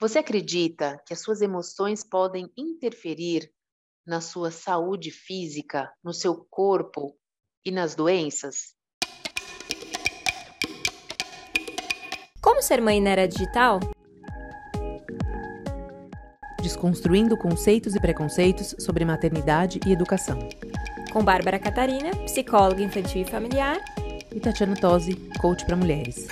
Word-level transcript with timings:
Você 0.00 0.20
acredita 0.20 1.02
que 1.04 1.12
as 1.12 1.20
suas 1.20 1.42
emoções 1.42 2.04
podem 2.04 2.48
interferir 2.56 3.50
na 4.06 4.20
sua 4.20 4.52
saúde 4.52 5.10
física, 5.10 5.92
no 6.04 6.12
seu 6.12 6.46
corpo 6.48 7.18
e 7.64 7.72
nas 7.72 7.96
doenças? 7.96 8.76
Como 12.40 12.62
ser 12.62 12.80
mãe 12.80 13.00
na 13.00 13.10
era 13.10 13.26
digital? 13.26 13.80
Desconstruindo 16.62 17.36
conceitos 17.36 17.96
e 17.96 18.00
preconceitos 18.00 18.76
sobre 18.78 19.04
maternidade 19.04 19.80
e 19.84 19.90
educação. 19.90 20.38
Com 21.12 21.24
Bárbara 21.24 21.58
Catarina, 21.58 22.10
psicóloga 22.24 22.82
infantil 22.82 23.22
e 23.22 23.24
familiar. 23.24 23.78
E 24.32 24.38
Tatiana 24.38 24.76
Tosi, 24.76 25.16
coach 25.40 25.66
para 25.66 25.74
mulheres. 25.74 26.28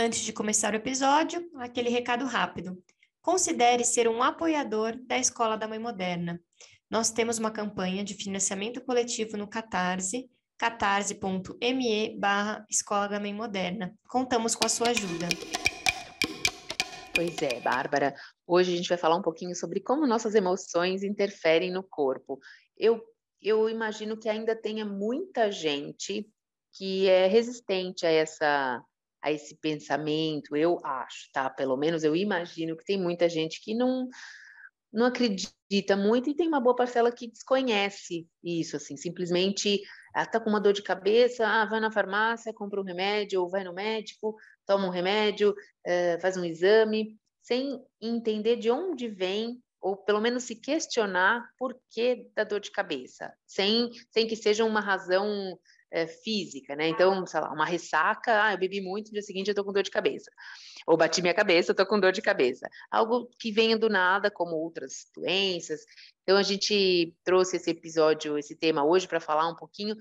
Antes 0.00 0.20
de 0.20 0.32
começar 0.32 0.74
o 0.74 0.76
episódio, 0.76 1.50
aquele 1.56 1.88
recado 1.88 2.24
rápido. 2.24 2.80
Considere 3.20 3.82
ser 3.84 4.06
um 4.06 4.22
apoiador 4.22 4.96
da 4.96 5.18
Escola 5.18 5.58
da 5.58 5.66
Mãe 5.66 5.80
Moderna. 5.80 6.40
Nós 6.88 7.10
temos 7.10 7.38
uma 7.38 7.50
campanha 7.50 8.04
de 8.04 8.14
financiamento 8.14 8.80
coletivo 8.80 9.36
no 9.36 9.48
Catarse, 9.48 10.30
catarse.me 10.56 12.16
barra 12.16 12.64
Escola 12.70 13.08
da 13.08 13.18
Mãe 13.18 13.34
Moderna. 13.34 13.92
Contamos 14.08 14.54
com 14.54 14.66
a 14.66 14.68
sua 14.68 14.90
ajuda. 14.90 15.26
Pois 17.12 17.42
é, 17.42 17.58
Bárbara. 17.58 18.14
Hoje 18.46 18.74
a 18.74 18.76
gente 18.76 18.88
vai 18.88 18.98
falar 18.98 19.16
um 19.16 19.22
pouquinho 19.22 19.56
sobre 19.56 19.80
como 19.80 20.06
nossas 20.06 20.36
emoções 20.36 21.02
interferem 21.02 21.72
no 21.72 21.82
corpo. 21.82 22.38
Eu, 22.76 23.02
eu 23.42 23.68
imagino 23.68 24.16
que 24.16 24.28
ainda 24.28 24.54
tenha 24.54 24.84
muita 24.84 25.50
gente 25.50 26.24
que 26.72 27.08
é 27.08 27.26
resistente 27.26 28.06
a 28.06 28.10
essa 28.12 28.80
a 29.22 29.32
esse 29.32 29.56
pensamento, 29.56 30.56
eu 30.56 30.78
acho, 30.84 31.28
tá? 31.32 31.50
Pelo 31.50 31.76
menos 31.76 32.04
eu 32.04 32.14
imagino 32.14 32.76
que 32.76 32.84
tem 32.84 33.00
muita 33.00 33.28
gente 33.28 33.60
que 33.62 33.74
não 33.74 34.08
não 34.90 35.04
acredita 35.04 35.96
muito 35.96 36.30
e 36.30 36.34
tem 36.34 36.48
uma 36.48 36.60
boa 36.60 36.74
parcela 36.74 37.12
que 37.12 37.28
desconhece 37.28 38.26
isso, 38.42 38.76
assim, 38.76 38.96
simplesmente 38.96 39.82
ah, 40.14 40.24
tá 40.24 40.40
com 40.40 40.48
uma 40.48 40.60
dor 40.60 40.72
de 40.72 40.82
cabeça, 40.82 41.46
ah, 41.46 41.66
vai 41.66 41.78
na 41.78 41.90
farmácia, 41.90 42.54
compra 42.54 42.80
um 42.80 42.84
remédio, 42.84 43.42
ou 43.42 43.50
vai 43.50 43.62
no 43.64 43.74
médico, 43.74 44.34
toma 44.66 44.86
um 44.86 44.90
remédio, 44.90 45.54
eh, 45.84 46.18
faz 46.20 46.36
um 46.36 46.44
exame, 46.44 47.18
sem 47.42 47.80
entender 48.00 48.56
de 48.56 48.70
onde 48.70 49.08
vem, 49.08 49.62
ou 49.80 49.96
pelo 49.96 50.20
menos 50.20 50.44
se 50.44 50.56
questionar 50.56 51.48
por 51.56 51.78
que 51.90 52.26
da 52.34 52.44
dor 52.44 52.60
de 52.60 52.70
cabeça, 52.70 53.32
sem, 53.46 53.90
sem 54.10 54.26
que 54.26 54.36
seja 54.36 54.64
uma 54.64 54.80
razão 54.80 55.58
é, 55.90 56.06
física, 56.06 56.76
né? 56.76 56.88
Então, 56.88 57.26
sei 57.26 57.40
lá, 57.40 57.52
uma 57.52 57.64
ressaca, 57.64 58.44
ah, 58.44 58.52
eu 58.52 58.58
bebi 58.58 58.80
muito, 58.80 59.08
no 59.08 59.12
dia 59.12 59.22
seguinte 59.22 59.48
eu 59.48 59.54
tô 59.54 59.64
com 59.64 59.72
dor 59.72 59.82
de 59.82 59.90
cabeça. 59.90 60.30
Ou 60.86 60.96
bati 60.96 61.20
minha 61.20 61.34
cabeça, 61.34 61.70
eu 61.70 61.74
tô 61.74 61.86
com 61.86 62.00
dor 62.00 62.12
de 62.12 62.22
cabeça. 62.22 62.68
Algo 62.90 63.28
que 63.38 63.52
venha 63.52 63.78
do 63.78 63.88
nada, 63.88 64.30
como 64.30 64.56
outras 64.56 65.06
doenças. 65.14 65.80
Então, 66.22 66.36
a 66.36 66.42
gente 66.42 67.14
trouxe 67.24 67.56
esse 67.56 67.70
episódio, 67.70 68.38
esse 68.38 68.54
tema 68.54 68.84
hoje 68.84 69.08
para 69.08 69.20
falar 69.20 69.48
um 69.48 69.56
pouquinho. 69.56 69.96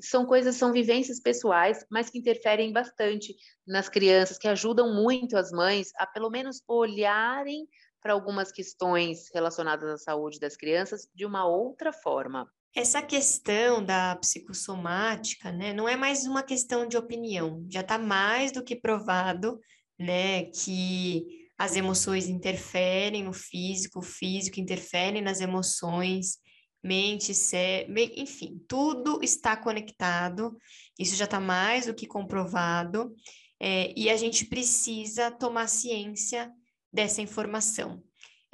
São 0.00 0.24
coisas, 0.26 0.56
são 0.56 0.72
vivências 0.72 1.20
pessoais, 1.20 1.84
mas 1.90 2.10
que 2.10 2.18
interferem 2.18 2.72
bastante 2.72 3.34
nas 3.66 3.88
crianças, 3.88 4.38
que 4.38 4.48
ajudam 4.48 4.94
muito 4.94 5.36
as 5.36 5.50
mães 5.50 5.92
a 5.96 6.06
pelo 6.06 6.30
menos 6.30 6.62
olharem 6.66 7.66
para 8.00 8.12
algumas 8.12 8.50
questões 8.50 9.30
relacionadas 9.32 9.88
à 9.88 9.96
saúde 9.96 10.40
das 10.40 10.56
crianças 10.56 11.08
de 11.14 11.24
uma 11.24 11.46
outra 11.46 11.92
forma. 11.92 12.50
Essa 12.74 13.02
questão 13.02 13.84
da 13.84 14.16
psicossomática, 14.16 15.52
né, 15.52 15.74
não 15.74 15.86
é 15.86 15.94
mais 15.94 16.26
uma 16.26 16.42
questão 16.42 16.86
de 16.86 16.96
opinião, 16.96 17.66
já 17.68 17.80
está 17.80 17.98
mais 17.98 18.50
do 18.50 18.64
que 18.64 18.74
provado, 18.74 19.60
né, 19.98 20.44
que 20.46 21.26
as 21.58 21.76
emoções 21.76 22.28
interferem 22.28 23.24
no 23.24 23.32
físico, 23.32 23.98
o 23.98 24.02
físico 24.02 24.58
interfere 24.58 25.20
nas 25.20 25.40
emoções, 25.40 26.38
mente, 26.82 27.34
cérebro, 27.34 28.02
enfim, 28.16 28.58
tudo 28.66 29.20
está 29.22 29.54
conectado, 29.54 30.56
isso 30.98 31.14
já 31.14 31.26
está 31.26 31.38
mais 31.38 31.86
do 31.86 31.94
que 31.94 32.06
comprovado, 32.06 33.14
é, 33.60 33.92
e 33.94 34.08
a 34.08 34.16
gente 34.16 34.46
precisa 34.46 35.30
tomar 35.30 35.68
ciência 35.68 36.50
dessa 36.92 37.20
informação. 37.20 38.02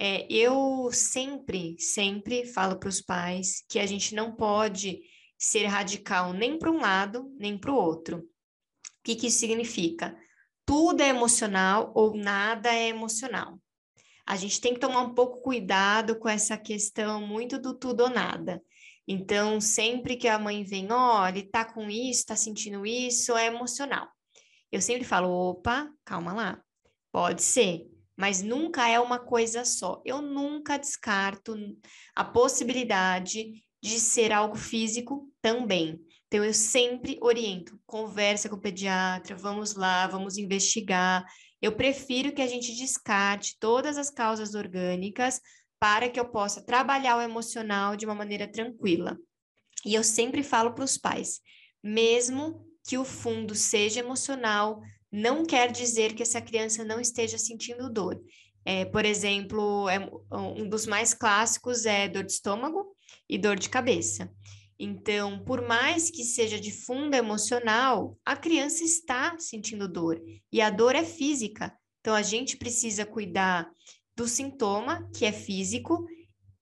É, 0.00 0.32
eu 0.32 0.90
sempre, 0.92 1.76
sempre 1.80 2.46
falo 2.46 2.78
para 2.78 2.88
os 2.88 3.00
pais 3.00 3.64
que 3.68 3.80
a 3.80 3.86
gente 3.86 4.14
não 4.14 4.32
pode 4.32 5.00
ser 5.36 5.66
radical 5.66 6.32
nem 6.32 6.56
para 6.56 6.70
um 6.70 6.80
lado, 6.80 7.34
nem 7.36 7.58
para 7.58 7.72
o 7.72 7.76
outro. 7.76 8.18
O 8.18 8.24
que, 9.02 9.16
que 9.16 9.26
isso 9.26 9.40
significa? 9.40 10.16
Tudo 10.64 11.02
é 11.02 11.08
emocional 11.08 11.92
ou 11.96 12.16
nada 12.16 12.72
é 12.72 12.88
emocional. 12.88 13.58
A 14.24 14.36
gente 14.36 14.60
tem 14.60 14.74
que 14.74 14.80
tomar 14.80 15.00
um 15.00 15.14
pouco 15.14 15.40
cuidado 15.40 16.16
com 16.18 16.28
essa 16.28 16.56
questão 16.56 17.26
muito 17.26 17.58
do 17.58 17.74
tudo 17.74 18.02
ou 18.02 18.10
nada. 18.10 18.62
Então, 19.06 19.60
sempre 19.60 20.16
que 20.16 20.28
a 20.28 20.38
mãe 20.38 20.62
vem, 20.62 20.92
ó, 20.92 21.22
oh, 21.22 21.26
ele 21.26 21.42
tá 21.42 21.64
com 21.64 21.88
isso, 21.88 22.26
tá 22.26 22.36
sentindo 22.36 22.84
isso, 22.84 23.34
é 23.36 23.46
emocional. 23.46 24.06
Eu 24.70 24.82
sempre 24.82 25.04
falo, 25.04 25.30
opa, 25.30 25.90
calma 26.04 26.34
lá. 26.34 26.62
Pode 27.10 27.42
ser, 27.42 27.88
mas 28.18 28.42
nunca 28.42 28.88
é 28.88 28.98
uma 28.98 29.20
coisa 29.20 29.64
só. 29.64 30.02
Eu 30.04 30.20
nunca 30.20 30.76
descarto 30.76 31.54
a 32.16 32.24
possibilidade 32.24 33.64
de 33.80 34.00
ser 34.00 34.32
algo 34.32 34.56
físico 34.56 35.30
também. 35.40 36.00
Então, 36.26 36.44
eu 36.44 36.52
sempre 36.52 37.16
oriento, 37.22 37.80
conversa 37.86 38.48
com 38.48 38.56
o 38.56 38.60
pediatra, 38.60 39.36
vamos 39.36 39.76
lá, 39.76 40.08
vamos 40.08 40.36
investigar. 40.36 41.24
Eu 41.62 41.76
prefiro 41.76 42.32
que 42.32 42.42
a 42.42 42.46
gente 42.46 42.74
descarte 42.74 43.56
todas 43.60 43.96
as 43.96 44.10
causas 44.10 44.54
orgânicas 44.54 45.40
para 45.78 46.08
que 46.08 46.18
eu 46.18 46.28
possa 46.28 46.60
trabalhar 46.60 47.16
o 47.16 47.22
emocional 47.22 47.94
de 47.94 48.04
uma 48.04 48.16
maneira 48.16 48.50
tranquila. 48.50 49.16
E 49.86 49.94
eu 49.94 50.02
sempre 50.02 50.42
falo 50.42 50.74
para 50.74 50.84
os 50.84 50.98
pais, 50.98 51.40
mesmo 51.82 52.66
que 52.84 52.98
o 52.98 53.04
fundo 53.04 53.54
seja 53.54 54.00
emocional, 54.00 54.82
não 55.10 55.44
quer 55.44 55.72
dizer 55.72 56.14
que 56.14 56.22
essa 56.22 56.40
criança 56.40 56.84
não 56.84 57.00
esteja 57.00 57.38
sentindo 57.38 57.92
dor. 57.92 58.20
É, 58.64 58.84
por 58.84 59.04
exemplo, 59.04 59.88
é, 59.88 59.98
um 60.30 60.68
dos 60.68 60.86
mais 60.86 61.14
clássicos 61.14 61.86
é 61.86 62.08
dor 62.08 62.24
de 62.24 62.32
estômago 62.32 62.94
e 63.28 63.38
dor 63.38 63.58
de 63.58 63.68
cabeça. 63.68 64.30
Então, 64.78 65.42
por 65.44 65.66
mais 65.66 66.10
que 66.10 66.22
seja 66.22 66.60
de 66.60 66.70
fundo 66.70 67.14
emocional, 67.14 68.16
a 68.24 68.36
criança 68.36 68.84
está 68.84 69.36
sentindo 69.38 69.88
dor 69.88 70.20
e 70.52 70.60
a 70.60 70.70
dor 70.70 70.94
é 70.94 71.04
física. 71.04 71.76
Então, 72.00 72.14
a 72.14 72.22
gente 72.22 72.56
precisa 72.56 73.04
cuidar 73.04 73.68
do 74.14 74.28
sintoma, 74.28 75.08
que 75.14 75.24
é 75.24 75.32
físico, 75.32 76.06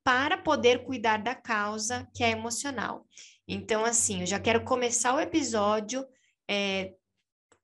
para 0.02 0.38
poder 0.38 0.84
cuidar 0.84 1.18
da 1.18 1.34
causa, 1.34 2.08
que 2.14 2.22
é 2.22 2.30
emocional. 2.30 3.06
Então, 3.48 3.84
assim, 3.84 4.20
eu 4.20 4.26
já 4.26 4.38
quero 4.38 4.64
começar 4.64 5.14
o 5.14 5.20
episódio 5.20 6.06
é, 6.48 6.94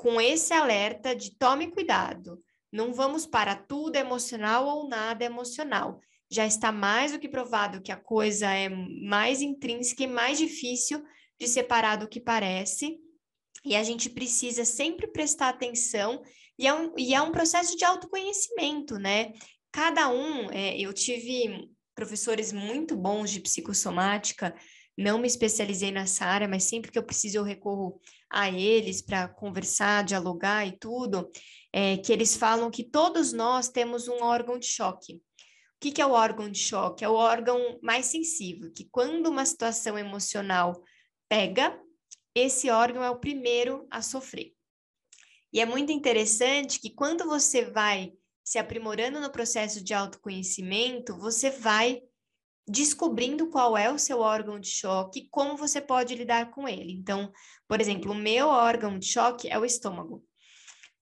com 0.02 0.20
esse 0.20 0.52
alerta 0.52 1.14
de 1.14 1.30
tome 1.38 1.70
cuidado. 1.70 2.42
Não 2.72 2.92
vamos 2.92 3.24
para 3.24 3.54
tudo 3.54 3.94
emocional 3.94 4.66
ou 4.66 4.88
nada 4.88 5.24
emocional. 5.24 6.00
Já 6.28 6.44
está 6.44 6.72
mais 6.72 7.12
do 7.12 7.20
que 7.20 7.28
provado 7.28 7.80
que 7.80 7.92
a 7.92 7.96
coisa 7.96 8.52
é 8.52 8.68
mais 8.68 9.40
intrínseca 9.40 10.02
e 10.02 10.08
mais 10.08 10.38
difícil 10.38 11.04
de 11.38 11.46
separar 11.46 11.96
do 11.96 12.08
que 12.08 12.18
parece. 12.18 12.98
E 13.64 13.76
a 13.76 13.84
gente 13.84 14.10
precisa 14.10 14.64
sempre 14.64 15.06
prestar 15.06 15.50
atenção, 15.50 16.20
e 16.58 16.66
é 16.66 16.74
um, 16.74 16.92
e 16.98 17.14
é 17.14 17.22
um 17.22 17.30
processo 17.30 17.76
de 17.76 17.84
autoconhecimento, 17.84 18.98
né? 18.98 19.32
Cada 19.70 20.08
um, 20.08 20.50
é, 20.50 20.76
eu 20.80 20.92
tive 20.92 21.70
professores 21.94 22.52
muito 22.52 22.96
bons 22.96 23.30
de 23.30 23.40
psicossomática, 23.40 24.52
não 24.98 25.18
me 25.18 25.26
especializei 25.26 25.92
nessa 25.92 26.24
área, 26.26 26.48
mas 26.48 26.64
sempre 26.64 26.90
que 26.90 26.98
eu 26.98 27.04
preciso 27.04 27.38
eu 27.38 27.44
recorro 27.44 28.00
a 28.32 28.50
eles 28.50 29.02
para 29.02 29.28
conversar, 29.28 30.04
dialogar 30.04 30.66
e 30.66 30.72
tudo, 30.78 31.30
é, 31.72 31.98
que 31.98 32.12
eles 32.12 32.34
falam 32.36 32.70
que 32.70 32.82
todos 32.82 33.32
nós 33.32 33.68
temos 33.68 34.08
um 34.08 34.22
órgão 34.22 34.58
de 34.58 34.66
choque. 34.66 35.16
O 35.16 35.20
que, 35.80 35.92
que 35.92 36.00
é 36.00 36.06
o 36.06 36.12
órgão 36.12 36.48
de 36.50 36.58
choque? 36.58 37.04
É 37.04 37.08
o 37.08 37.14
órgão 37.14 37.78
mais 37.82 38.06
sensível, 38.06 38.72
que 38.72 38.88
quando 38.90 39.26
uma 39.26 39.44
situação 39.44 39.98
emocional 39.98 40.82
pega, 41.28 41.78
esse 42.34 42.70
órgão 42.70 43.04
é 43.04 43.10
o 43.10 43.18
primeiro 43.18 43.86
a 43.90 44.00
sofrer. 44.00 44.54
E 45.52 45.60
é 45.60 45.66
muito 45.66 45.92
interessante 45.92 46.80
que 46.80 46.90
quando 46.90 47.26
você 47.26 47.66
vai 47.66 48.12
se 48.42 48.58
aprimorando 48.58 49.20
no 49.20 49.30
processo 49.30 49.84
de 49.84 49.92
autoconhecimento, 49.92 51.16
você 51.18 51.50
vai 51.50 52.00
descobrindo 52.66 53.48
qual 53.50 53.76
é 53.76 53.90
o 53.90 53.98
seu 53.98 54.20
órgão 54.20 54.58
de 54.58 54.68
choque 54.68 55.28
como 55.30 55.56
você 55.56 55.80
pode 55.80 56.14
lidar 56.14 56.50
com 56.50 56.68
ele. 56.68 56.92
Então, 56.92 57.32
por 57.66 57.80
exemplo, 57.80 58.12
o 58.12 58.14
meu 58.14 58.48
órgão 58.48 58.98
de 58.98 59.06
choque 59.06 59.48
é 59.48 59.58
o 59.58 59.64
estômago. 59.64 60.24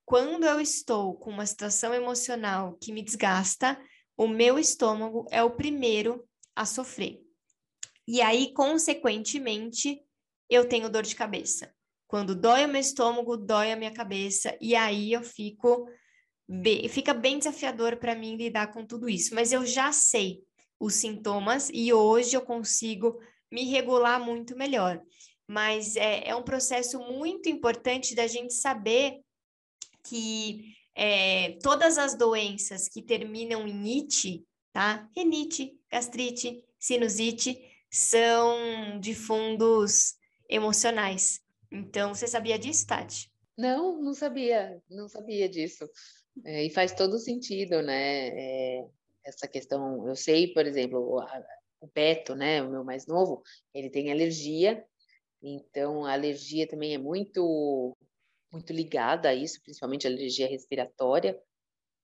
Quando 0.05 0.45
eu 0.45 0.61
estou 0.61 1.15
com 1.15 1.31
uma 1.31 1.47
situação 1.47 1.95
emocional 1.95 2.77
que 2.81 2.93
me 2.93 3.03
desgasta, 3.03 3.81
o 4.17 4.27
meu 4.27 4.59
estômago 4.59 5.27
é 5.31 5.43
o 5.43 5.51
primeiro 5.51 6.27
a 6.57 6.67
sofrer. 6.67 7.21
E 8.09 8.21
aí, 8.21 8.53
consequentemente, 8.53 10.03
eu 10.49 10.69
tenho 10.69 10.91
dor 10.91 11.05
de 11.05 11.15
cabeça. 11.15 11.73
Quando 12.09 12.35
dói 12.35 12.65
o 12.65 12.69
meu 12.69 12.81
estômago, 12.81 13.37
dói 13.37 13.71
a 13.71 13.77
minha 13.77 13.93
cabeça, 13.93 14.57
e 14.61 14.75
aí 14.75 15.13
eu 15.13 15.23
fico 15.23 15.87
fica 16.91 17.15
bem 17.15 17.39
desafiador 17.39 17.97
para 17.97 18.17
mim 18.17 18.35
lidar 18.37 18.73
com 18.73 18.85
tudo 18.85 19.09
isso, 19.09 19.33
mas 19.33 19.53
eu 19.53 19.65
já 19.65 19.93
sei 19.93 20.43
os 20.81 20.95
sintomas 20.95 21.71
e 21.73 21.93
hoje 21.93 22.35
eu 22.35 22.41
consigo 22.41 23.21
me 23.53 23.65
regular 23.65 24.19
muito 24.19 24.57
melhor. 24.57 25.01
Mas 25.47 25.95
é, 25.97 26.29
é 26.29 26.35
um 26.35 26.43
processo 26.43 26.99
muito 26.99 27.49
importante 27.49 28.15
da 28.15 28.27
gente 28.27 28.55
saber 28.55 29.21
que 30.05 30.75
é, 30.95 31.59
todas 31.63 31.99
as 31.99 32.17
doenças 32.17 32.89
que 32.89 33.03
terminam 33.03 33.69
em 33.69 33.99
ite, 33.99 34.45
tá? 34.73 35.09
Renite, 35.15 35.79
gastrite, 35.91 36.65
sinusite, 36.79 37.59
são 37.91 38.99
de 39.01 39.15
fundos 39.15 40.15
emocionais. 40.49 41.41
Então, 41.71 42.15
você 42.15 42.27
sabia 42.27 42.59
disso, 42.59 42.87
Tati? 42.87 43.31
Não, 43.57 44.01
não 44.01 44.15
sabia, 44.15 44.81
não 44.89 45.09
sabia 45.09 45.49
disso. 45.49 45.89
É, 46.45 46.65
e 46.65 46.71
faz 46.71 46.93
todo 46.93 47.19
sentido, 47.19 47.83
né? 47.83 48.29
É, 48.29 48.85
essa 49.25 49.49
questão, 49.49 50.09
eu 50.09 50.17
sei, 50.17 50.53
por 50.53 50.67
exemplo, 50.67 51.21
o 51.81 51.87
Beto, 51.95 52.35
né, 52.35 52.63
o 52.63 52.71
meu 52.71 52.85
mais 52.85 53.07
novo, 53.07 53.43
ele 53.75 53.91
tem 53.91 54.11
alergia, 54.11 54.85
então 55.43 56.05
a 56.05 56.13
alergia 56.13 56.69
também 56.69 56.95
é 56.95 56.99
muito 56.99 57.97
muito 58.53 58.73
ligada 58.73 59.29
a 59.29 59.35
isso, 59.35 59.63
principalmente 59.63 60.07
a 60.09 60.11
alergia 60.11 60.49
respiratória, 60.49 61.41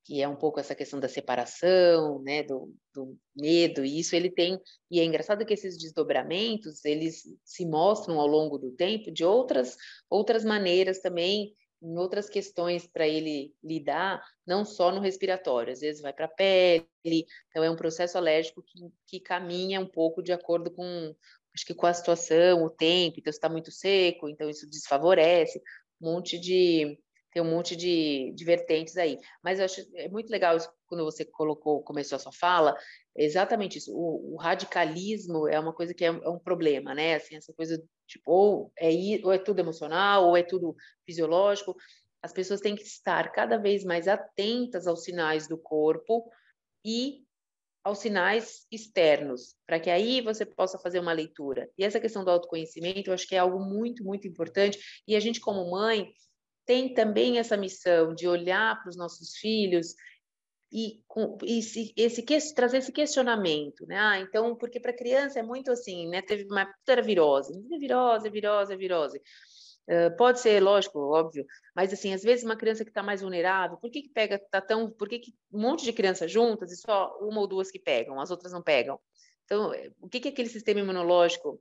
que 0.04 0.22
é 0.22 0.28
um 0.28 0.36
pouco 0.36 0.60
essa 0.60 0.76
questão 0.76 1.00
da 1.00 1.08
separação, 1.08 2.22
né, 2.22 2.44
do, 2.44 2.72
do, 2.94 3.18
medo, 3.34 3.84
e 3.84 3.98
isso 3.98 4.14
ele 4.14 4.30
tem, 4.30 4.56
e 4.88 5.00
é 5.00 5.04
engraçado 5.04 5.44
que 5.44 5.52
esses 5.52 5.76
desdobramentos, 5.76 6.84
eles 6.84 7.24
se 7.44 7.66
mostram 7.66 8.20
ao 8.20 8.26
longo 8.28 8.56
do 8.56 8.70
tempo 8.70 9.10
de 9.10 9.24
outras, 9.24 9.76
outras 10.08 10.44
maneiras 10.44 11.00
também, 11.00 11.52
em 11.82 11.96
outras 11.98 12.28
questões 12.28 12.86
para 12.86 13.06
ele 13.06 13.54
lidar, 13.62 14.22
não 14.46 14.64
só 14.64 14.90
no 14.90 15.00
respiratório, 15.00 15.72
às 15.72 15.80
vezes 15.80 16.00
vai 16.00 16.12
para 16.12 16.26
a 16.26 16.28
pele, 16.28 16.86
então 17.48 17.62
é 17.62 17.70
um 17.70 17.76
processo 17.76 18.16
alérgico 18.16 18.62
que, 18.62 18.90
que 19.06 19.20
caminha 19.20 19.80
um 19.80 19.86
pouco 19.86 20.22
de 20.22 20.32
acordo 20.32 20.70
com, 20.70 21.14
acho 21.54 21.66
que 21.66 21.74
com 21.74 21.86
a 21.86 21.94
situação, 21.94 22.64
o 22.64 22.70
tempo, 22.70 23.18
então 23.18 23.30
está 23.30 23.48
muito 23.48 23.70
seco, 23.70 24.28
então 24.28 24.48
isso 24.48 24.68
desfavorece, 24.68 25.62
um 26.00 26.12
monte 26.12 26.38
de 26.38 26.98
tem 27.32 27.42
um 27.42 27.50
monte 27.50 27.76
de, 27.76 28.32
de 28.34 28.44
vertentes 28.46 28.96
aí. 28.96 29.18
Mas 29.44 29.58
eu 29.58 29.66
acho 29.66 29.86
é 29.94 30.08
muito 30.08 30.30
legal 30.30 30.56
isso, 30.56 30.70
quando 30.86 31.04
você 31.04 31.24
colocou, 31.24 31.82
começou 31.82 32.16
a 32.16 32.18
sua 32.18 32.32
fala, 32.32 32.76
exatamente 33.14 33.78
isso. 33.78 33.92
O, 33.94 34.34
o 34.34 34.36
radicalismo 34.36 35.48
é 35.48 35.58
uma 35.58 35.72
coisa 35.72 35.94
que 35.94 36.04
é, 36.04 36.08
é, 36.08 36.28
um 36.28 36.38
problema, 36.38 36.94
né? 36.94 37.14
Assim, 37.14 37.36
essa 37.36 37.52
coisa 37.52 37.82
tipo 38.06 38.30
ou 38.30 38.72
é 38.78 38.90
ou 39.24 39.32
é 39.32 39.38
tudo 39.38 39.60
emocional 39.60 40.26
ou 40.26 40.36
é 40.36 40.42
tudo 40.42 40.76
fisiológico. 41.04 41.76
As 42.22 42.32
pessoas 42.32 42.60
têm 42.60 42.74
que 42.74 42.82
estar 42.82 43.30
cada 43.32 43.56
vez 43.56 43.84
mais 43.84 44.08
atentas 44.08 44.86
aos 44.86 45.04
sinais 45.04 45.48
do 45.48 45.58
corpo 45.58 46.30
e 46.84 47.26
aos 47.86 48.00
sinais 48.00 48.66
externos, 48.70 49.54
para 49.64 49.78
que 49.78 49.88
aí 49.88 50.20
você 50.20 50.44
possa 50.44 50.76
fazer 50.76 50.98
uma 50.98 51.12
leitura. 51.12 51.70
E 51.78 51.84
essa 51.84 52.00
questão 52.00 52.24
do 52.24 52.30
autoconhecimento, 52.32 53.10
eu 53.10 53.14
acho 53.14 53.28
que 53.28 53.36
é 53.36 53.38
algo 53.38 53.60
muito, 53.60 54.02
muito 54.02 54.26
importante. 54.26 54.76
E 55.06 55.14
a 55.14 55.20
gente, 55.20 55.38
como 55.38 55.70
mãe, 55.70 56.12
tem 56.66 56.92
também 56.92 57.38
essa 57.38 57.56
missão 57.56 58.12
de 58.12 58.26
olhar 58.26 58.82
para 58.82 58.90
os 58.90 58.96
nossos 58.96 59.36
filhos 59.36 59.94
e, 60.72 61.00
e 61.44 61.62
se, 61.62 61.92
esse, 61.96 62.54
trazer 62.54 62.78
esse 62.78 62.92
questionamento, 62.92 63.86
né? 63.86 63.98
Ah, 63.98 64.20
então, 64.20 64.56
porque 64.56 64.80
para 64.80 64.92
criança 64.92 65.38
é 65.38 65.42
muito 65.42 65.70
assim, 65.70 66.08
né? 66.08 66.22
Teve 66.22 66.44
uma 66.44 66.68
era 66.88 67.02
virose, 67.02 67.52
virose, 67.78 68.28
virose, 68.28 68.76
virose. 68.76 69.22
Uh, 69.88 70.16
pode 70.16 70.40
ser, 70.40 70.60
lógico, 70.60 70.98
óbvio, 70.98 71.46
mas 71.74 71.92
assim, 71.92 72.12
às 72.12 72.20
vezes 72.20 72.44
uma 72.44 72.56
criança 72.56 72.84
que 72.84 72.90
está 72.90 73.04
mais 73.04 73.20
vulnerável, 73.20 73.76
por 73.76 73.88
que, 73.88 74.02
que 74.02 74.08
pega, 74.08 74.36
tá 74.50 74.60
tão, 74.60 74.90
por 74.90 75.08
que, 75.08 75.20
que 75.20 75.34
um 75.52 75.60
monte 75.60 75.84
de 75.84 75.92
crianças 75.92 76.28
juntas 76.28 76.72
e 76.72 76.76
só 76.76 77.16
uma 77.20 77.40
ou 77.40 77.46
duas 77.46 77.70
que 77.70 77.78
pegam, 77.78 78.20
as 78.20 78.32
outras 78.32 78.52
não 78.52 78.60
pegam? 78.60 78.98
Então, 79.44 79.70
o 80.00 80.08
que, 80.08 80.18
que 80.18 80.28
aquele 80.28 80.48
sistema 80.48 80.80
imunológico 80.80 81.60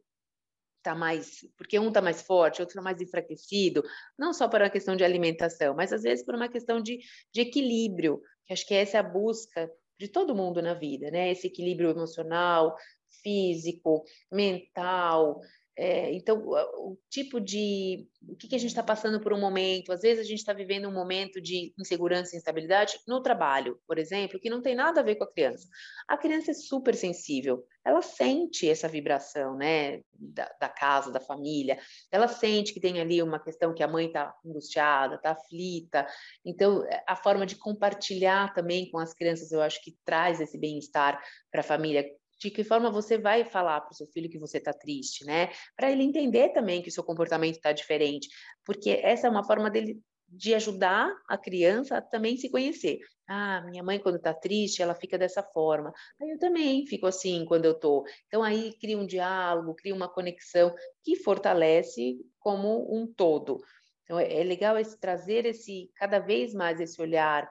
está 0.85 0.95
mais, 0.95 1.47
porque 1.57 1.79
um 1.79 1.87
está 1.87 2.01
mais 2.01 2.21
forte, 2.21 2.61
outro 2.61 2.73
está 2.73 2.81
mais 2.81 3.01
enfraquecido, 3.01 3.83
não 4.17 4.33
só 4.33 4.47
por 4.47 4.61
uma 4.61 4.69
questão 4.69 4.95
de 4.95 5.03
alimentação, 5.03 5.75
mas 5.75 5.91
às 5.91 6.03
vezes 6.03 6.23
por 6.23 6.35
uma 6.35 6.49
questão 6.49 6.79
de, 6.79 6.99
de 7.31 7.41
equilíbrio, 7.41 8.21
acho 8.53 8.67
que 8.67 8.73
essa 8.73 8.97
é 8.97 8.99
a 8.99 9.03
busca 9.03 9.69
de 9.99 10.07
todo 10.07 10.35
mundo 10.35 10.61
na 10.61 10.73
vida, 10.73 11.09
né? 11.09 11.31
Esse 11.31 11.47
equilíbrio 11.47 11.89
emocional, 11.89 12.75
físico, 13.23 14.03
mental, 14.31 15.39
é, 15.77 16.13
então, 16.13 16.41
o 16.47 16.97
tipo 17.09 17.39
de. 17.41 18.07
O 18.29 18.35
que, 18.35 18.47
que 18.47 18.55
a 18.55 18.57
gente 18.57 18.69
está 18.69 18.81
passando 18.81 19.19
por 19.19 19.33
um 19.33 19.39
momento? 19.39 19.91
Às 19.91 20.01
vezes 20.01 20.25
a 20.25 20.27
gente 20.27 20.39
está 20.39 20.53
vivendo 20.53 20.87
um 20.87 20.93
momento 20.93 21.41
de 21.41 21.73
insegurança 21.77 22.33
e 22.33 22.37
instabilidade 22.37 22.97
no 23.05 23.21
trabalho, 23.21 23.77
por 23.85 23.99
exemplo, 23.99 24.39
que 24.39 24.49
não 24.49 24.61
tem 24.61 24.73
nada 24.73 25.01
a 25.01 25.03
ver 25.03 25.15
com 25.15 25.25
a 25.25 25.31
criança. 25.31 25.67
A 26.07 26.17
criança 26.17 26.51
é 26.51 26.53
super 26.53 26.95
sensível, 26.95 27.65
ela 27.83 28.01
sente 28.01 28.69
essa 28.69 28.87
vibração, 28.87 29.57
né, 29.57 30.01
da, 30.13 30.49
da 30.59 30.69
casa, 30.69 31.11
da 31.11 31.19
família, 31.19 31.77
ela 32.09 32.27
sente 32.27 32.73
que 32.73 32.79
tem 32.79 33.01
ali 33.01 33.21
uma 33.21 33.39
questão 33.39 33.73
que 33.73 33.83
a 33.83 33.87
mãe 33.87 34.07
está 34.07 34.33
angustiada, 34.45 35.15
está 35.15 35.31
aflita. 35.31 36.07
Então, 36.43 36.83
a 37.05 37.15
forma 37.17 37.45
de 37.45 37.57
compartilhar 37.57 38.53
também 38.53 38.89
com 38.89 38.97
as 38.97 39.13
crianças, 39.13 39.51
eu 39.51 39.61
acho 39.61 39.83
que 39.83 39.95
traz 40.05 40.39
esse 40.39 40.57
bem-estar 40.57 41.21
para 41.51 41.59
a 41.59 41.63
família 41.63 42.09
de 42.39 42.49
que 42.49 42.63
forma 42.63 42.91
você 42.91 43.17
vai 43.17 43.45
falar 43.45 43.81
para 43.81 43.91
o 43.91 43.95
seu 43.95 44.07
filho 44.07 44.29
que 44.29 44.39
você 44.39 44.57
está 44.57 44.73
triste, 44.73 45.25
né? 45.25 45.49
Para 45.75 45.91
ele 45.91 46.03
entender 46.03 46.49
também 46.49 46.81
que 46.81 46.89
o 46.89 46.91
seu 46.91 47.03
comportamento 47.03 47.55
está 47.55 47.71
diferente, 47.71 48.27
porque 48.65 48.89
essa 49.03 49.27
é 49.27 49.29
uma 49.29 49.43
forma 49.43 49.69
dele 49.69 50.01
de 50.27 50.53
ajudar 50.53 51.11
a 51.29 51.37
criança 51.37 51.97
a 51.97 52.01
também 52.01 52.35
se 52.35 52.49
conhecer. 52.49 52.99
Ah, 53.27 53.61
minha 53.69 53.83
mãe 53.83 53.99
quando 53.99 54.17
está 54.17 54.33
triste, 54.33 54.81
ela 54.81 54.95
fica 54.95 55.17
dessa 55.17 55.41
forma. 55.41 55.93
Aí 56.21 56.29
eu 56.29 56.39
também 56.39 56.85
fico 56.85 57.07
assim 57.07 57.45
quando 57.45 57.65
eu 57.65 57.73
tô. 57.73 58.05
Então 58.27 58.43
aí 58.43 58.73
cria 58.79 58.97
um 58.97 59.05
diálogo, 59.05 59.75
cria 59.75 59.95
uma 59.95 60.09
conexão 60.09 60.73
que 61.03 61.15
fortalece 61.17 62.17
como 62.39 62.87
um 62.93 63.07
todo. 63.07 63.61
Então 64.03 64.19
é, 64.19 64.41
é 64.41 64.43
legal 64.43 64.77
esse 64.77 64.99
trazer 64.99 65.45
esse 65.45 65.91
cada 65.95 66.19
vez 66.19 66.53
mais 66.53 66.79
esse 66.79 67.01
olhar 67.01 67.49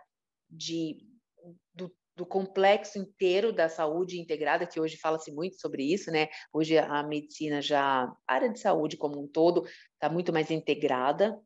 de 0.48 0.98
complexo 2.34 2.98
inteiro 2.98 3.52
da 3.52 3.68
saúde 3.68 4.20
integrada, 4.20 4.66
que 4.66 4.80
hoje 4.80 4.96
fala-se 4.96 5.30
muito 5.30 5.54
sobre 5.60 5.84
isso, 5.84 6.10
né? 6.10 6.26
Hoje 6.52 6.76
a 6.76 7.00
medicina 7.04 7.62
já, 7.62 8.12
a 8.26 8.34
área 8.34 8.50
de 8.50 8.58
saúde 8.58 8.96
como 8.96 9.22
um 9.22 9.28
todo, 9.28 9.64
está 9.92 10.10
muito 10.10 10.32
mais 10.32 10.50
integrada, 10.50 11.40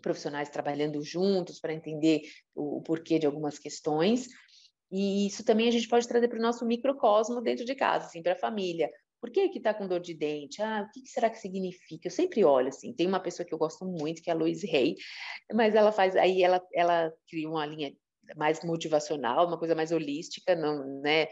profissionais 0.00 0.48
trabalhando 0.48 1.02
juntos 1.02 1.60
para 1.60 1.74
entender 1.74 2.22
o, 2.54 2.78
o, 2.78 2.82
porquê 2.82 3.18
de 3.18 3.26
algumas 3.26 3.58
questões. 3.58 4.26
E 4.90 5.26
isso 5.26 5.44
também 5.44 5.68
a 5.68 5.70
gente 5.70 5.88
pode 5.88 6.08
trazer 6.08 6.28
para 6.28 6.38
o 6.38 6.42
nosso 6.42 6.64
microcosmo 6.64 7.42
dentro 7.42 7.66
de 7.66 7.74
casa, 7.74 8.06
assim, 8.06 8.22
para 8.22 8.32
a 8.32 8.38
família. 8.38 8.90
Por 9.20 9.30
que 9.30 9.50
que 9.50 9.58
está 9.58 9.74
com 9.74 9.86
dor 9.86 10.00
de 10.00 10.14
dente? 10.14 10.62
Ah, 10.62 10.86
o 10.88 10.90
que, 10.90 11.02
que, 11.02 11.08
será 11.08 11.28
que 11.28 11.38
significa? 11.38 12.08
Eu 12.08 12.10
sempre 12.10 12.42
olho 12.46 12.68
assim. 12.68 12.94
Tem 12.94 13.06
uma 13.06 13.20
pessoa 13.20 13.46
que 13.46 13.52
eu 13.52 13.58
gosto 13.58 13.84
muito, 13.84 14.22
que 14.22 14.30
é 14.30 14.32
a 14.32 14.36
Louise 14.36 14.66
Rey, 14.66 14.94
mas 15.52 15.74
ela 15.74 15.92
faz, 15.92 16.16
aí 16.16 16.42
ela, 16.42 16.62
ela 16.72 17.12
cria 17.28 17.46
uma 17.46 17.66
linha 17.66 17.94
mais 18.36 18.62
motivacional, 18.62 19.46
uma 19.46 19.58
coisa 19.58 19.74
mais 19.74 19.92
holística, 19.92 20.54
não, 20.54 21.00
né, 21.00 21.22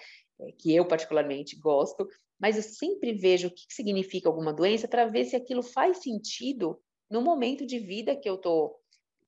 é, 0.40 0.52
que 0.58 0.74
eu 0.74 0.86
particularmente 0.86 1.56
gosto, 1.58 2.06
mas 2.38 2.56
eu 2.56 2.62
sempre 2.62 3.12
vejo 3.12 3.48
o 3.48 3.50
que 3.50 3.64
significa 3.70 4.28
alguma 4.28 4.52
doença 4.52 4.88
para 4.88 5.06
ver 5.06 5.24
se 5.24 5.36
aquilo 5.36 5.62
faz 5.62 5.98
sentido 5.98 6.80
no 7.10 7.22
momento 7.22 7.66
de 7.66 7.78
vida 7.78 8.16
que 8.16 8.28
eu 8.28 8.36
estou 8.36 8.80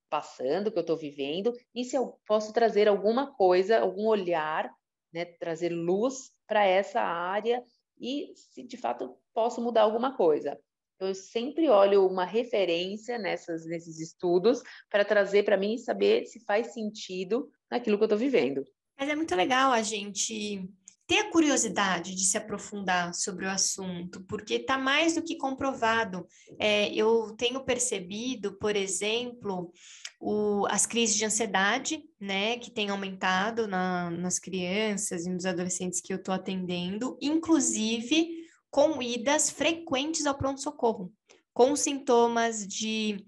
passando, 0.09 0.71
que 0.71 0.79
eu 0.79 0.83
estou 0.83 0.97
vivendo, 0.97 1.53
e 1.75 1.85
se 1.85 1.97
eu 1.97 2.19
posso 2.27 2.53
trazer 2.53 2.89
alguma 2.89 3.35
coisa, 3.35 3.81
algum 3.81 4.07
olhar, 4.07 4.71
né, 5.13 5.25
trazer 5.25 5.71
luz 5.71 6.33
para 6.47 6.65
essa 6.65 7.01
área 7.01 7.63
e 7.99 8.33
se 8.37 8.63
de 8.63 8.77
fato 8.77 9.17
posso 9.33 9.61
mudar 9.61 9.83
alguma 9.83 10.17
coisa. 10.17 10.59
Eu 11.01 11.15
sempre 11.15 11.69
olho 11.69 12.07
uma 12.07 12.25
referência 12.25 13.19
nessas, 13.19 13.67
nesses 13.67 13.99
estudos 14.01 14.63
para 14.91 15.05
trazer 15.05 15.43
para 15.43 15.57
mim 15.57 15.75
e 15.75 15.79
saber 15.79 16.25
se 16.27 16.41
faz 16.45 16.73
sentido 16.73 17.51
naquilo 17.71 17.97
que 17.97 18.05
eu 18.05 18.07
estou 18.07 18.19
vivendo. 18.19 18.65
Mas 18.99 19.09
é 19.09 19.17
muito 19.17 19.35
legal 19.35 19.73
a 19.73 19.83
gente 19.83 20.69
ter 21.07 21.19
a 21.19 21.31
curiosidade 21.31 22.15
de 22.15 22.25
se 22.25 22.39
aprofundar 22.39 23.13
sobre 23.13 23.45
o 23.45 23.51
assunto, 23.51 24.25
porque 24.25 24.55
está 24.55 24.79
mais 24.79 25.15
do 25.15 25.23
que 25.23 25.37
comprovado. 25.37 26.27
É, 26.59 26.93
eu 26.95 27.35
tenho 27.37 27.63
percebido, 27.63 28.57
por 28.59 28.75
exemplo, 28.75 29.71
o, 30.19 30.67
as 30.71 30.87
crises 30.87 31.17
de 31.17 31.25
ansiedade, 31.25 32.03
né, 32.19 32.57
que 32.59 32.71
tem 32.71 32.89
aumentado 32.89 33.69
na, 33.69 34.11
nas 34.11 34.39
crianças 34.39 35.27
e 35.27 35.31
nos 35.31 35.45
adolescentes 35.45 36.01
que 36.01 36.13
eu 36.13 36.17
estou 36.17 36.35
atendendo, 36.35 37.19
inclusive 37.21 38.44
com 38.75 39.01
idas 39.01 39.51
frequentes 39.51 40.27
ao 40.27 40.35
pronto-socorro, 40.35 41.13
com 41.53 41.77
sintomas 41.77 42.67
de 42.67 43.25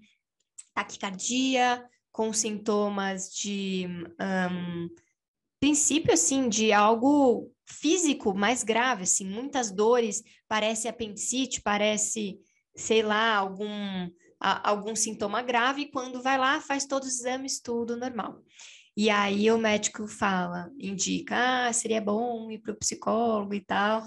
taquicardia, 0.73 1.81
com 2.11 2.33
sintomas 2.33 3.33
de 3.33 3.87
um, 4.19 4.89
princípio 5.57 6.13
assim 6.13 6.49
de 6.49 6.73
algo 6.73 7.49
físico 7.65 8.33
mais 8.33 8.61
grave, 8.61 9.03
assim, 9.03 9.25
muitas 9.25 9.71
dores, 9.71 10.21
parece 10.49 10.89
apendicite, 10.89 11.61
parece, 11.61 12.37
sei 12.75 13.01
lá, 13.01 13.33
algum 13.37 13.69
a, 14.41 14.69
algum 14.69 14.97
sintoma 14.97 15.41
grave, 15.41 15.89
quando 15.89 16.21
vai 16.21 16.37
lá 16.37 16.59
faz 16.59 16.85
todos 16.85 17.07
os 17.07 17.19
exames 17.21 17.61
tudo 17.61 17.95
normal. 17.95 18.43
E 18.99 19.11
aí 19.11 19.51
o 19.51 19.59
médico 19.59 20.07
fala, 20.07 20.71
indica, 20.79 21.67
ah, 21.67 21.71
seria 21.71 22.01
bom 22.01 22.49
ir 22.49 22.57
para 22.57 22.73
o 22.73 22.77
psicólogo 22.77 23.53
e 23.53 23.61
tal. 23.61 24.01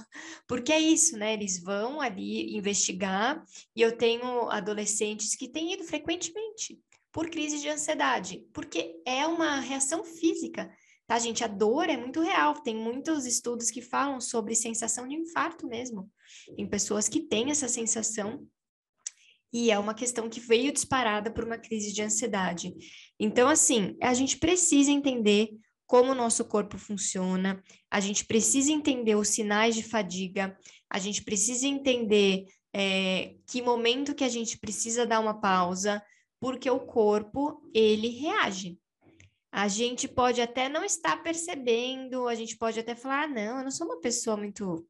Porque 0.48 0.72
é 0.72 0.80
isso, 0.80 1.16
né? 1.16 1.32
Eles 1.32 1.62
vão 1.62 2.00
ali 2.00 2.56
investigar, 2.56 3.40
e 3.76 3.80
eu 3.80 3.96
tenho 3.96 4.50
adolescentes 4.50 5.36
que 5.36 5.48
têm 5.48 5.74
ido 5.74 5.84
frequentemente 5.84 6.76
por 7.12 7.30
crise 7.30 7.60
de 7.60 7.68
ansiedade, 7.68 8.44
porque 8.52 9.00
é 9.06 9.24
uma 9.28 9.60
reação 9.60 10.02
física. 10.02 10.68
Tá, 11.06 11.20
gente? 11.20 11.44
A 11.44 11.46
dor 11.46 11.88
é 11.88 11.96
muito 11.96 12.20
real. 12.20 12.54
Tem 12.54 12.74
muitos 12.74 13.26
estudos 13.26 13.70
que 13.70 13.80
falam 13.80 14.20
sobre 14.20 14.56
sensação 14.56 15.06
de 15.06 15.14
infarto 15.14 15.68
mesmo. 15.68 16.10
Tem 16.56 16.68
pessoas 16.68 17.08
que 17.08 17.20
têm 17.20 17.52
essa 17.52 17.68
sensação 17.68 18.44
e 19.52 19.70
é 19.70 19.78
uma 19.78 19.94
questão 19.94 20.28
que 20.28 20.40
veio 20.40 20.72
disparada 20.72 21.30
por 21.30 21.44
uma 21.44 21.58
crise 21.58 21.92
de 21.92 22.02
ansiedade. 22.02 22.72
Então, 23.18 23.48
assim, 23.48 23.96
a 24.00 24.14
gente 24.14 24.38
precisa 24.38 24.90
entender 24.90 25.50
como 25.86 26.12
o 26.12 26.14
nosso 26.14 26.44
corpo 26.44 26.78
funciona, 26.78 27.60
a 27.90 27.98
gente 27.98 28.24
precisa 28.24 28.70
entender 28.70 29.16
os 29.16 29.28
sinais 29.28 29.74
de 29.74 29.82
fadiga, 29.82 30.56
a 30.88 31.00
gente 31.00 31.24
precisa 31.24 31.66
entender 31.66 32.44
é, 32.72 33.34
que 33.48 33.60
momento 33.60 34.14
que 34.14 34.22
a 34.22 34.28
gente 34.28 34.56
precisa 34.56 35.04
dar 35.04 35.18
uma 35.18 35.40
pausa, 35.40 36.00
porque 36.38 36.70
o 36.70 36.78
corpo, 36.78 37.60
ele 37.74 38.08
reage. 38.08 38.78
A 39.52 39.66
gente 39.66 40.06
pode 40.06 40.40
até 40.40 40.68
não 40.68 40.84
estar 40.84 41.20
percebendo, 41.24 42.28
a 42.28 42.36
gente 42.36 42.56
pode 42.56 42.78
até 42.78 42.94
falar, 42.94 43.24
ah, 43.24 43.28
não, 43.28 43.58
eu 43.58 43.64
não 43.64 43.70
sou 43.70 43.88
uma 43.88 44.00
pessoa 44.00 44.36
muito 44.36 44.86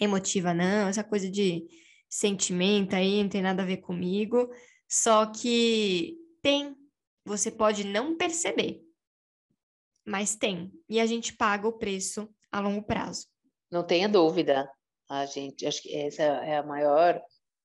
emotiva, 0.00 0.54
não, 0.54 0.88
essa 0.88 1.02
coisa 1.02 1.28
de 1.28 1.64
sentimento 2.12 2.94
aí, 2.94 3.22
não 3.22 3.30
tem 3.30 3.40
nada 3.40 3.62
a 3.62 3.66
ver 3.66 3.78
comigo. 3.78 4.52
Só 4.86 5.24
que 5.24 6.18
tem, 6.42 6.76
você 7.24 7.50
pode 7.50 7.84
não 7.84 8.18
perceber, 8.18 8.82
mas 10.04 10.36
tem. 10.36 10.70
E 10.86 11.00
a 11.00 11.06
gente 11.06 11.34
paga 11.34 11.66
o 11.66 11.78
preço 11.78 12.28
a 12.50 12.60
longo 12.60 12.82
prazo. 12.82 13.28
Não 13.70 13.82
tenha 13.82 14.10
dúvida. 14.10 14.70
A 15.08 15.24
gente, 15.24 15.66
acho 15.66 15.82
que 15.82 15.96
essa 15.96 16.22
é 16.22 16.58
a 16.58 16.62
maior 16.62 17.22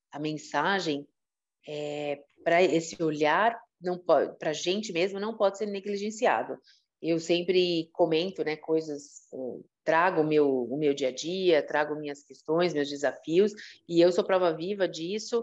a 0.10 0.18
mensagem 0.18 1.06
é, 1.68 2.24
para 2.42 2.64
esse 2.64 3.04
olhar 3.04 3.62
não 3.82 4.00
para 4.00 4.52
a 4.52 4.54
gente 4.54 4.94
mesmo 4.94 5.20
não 5.20 5.36
pode 5.36 5.58
ser 5.58 5.66
negligenciado. 5.66 6.58
Eu 7.02 7.20
sempre 7.20 7.90
comento, 7.92 8.44
né, 8.46 8.56
coisas 8.56 9.28
trago 9.88 10.20
o 10.20 10.24
meu, 10.26 10.66
o 10.66 10.78
meu 10.78 10.94
dia 10.94 11.08
a 11.08 11.12
dia, 11.14 11.66
trago 11.66 11.96
minhas 11.96 12.22
questões, 12.22 12.74
meus 12.74 12.90
desafios, 12.90 13.54
e 13.88 14.02
eu 14.02 14.12
sou 14.12 14.22
prova 14.22 14.52
viva 14.52 14.86
disso. 14.86 15.42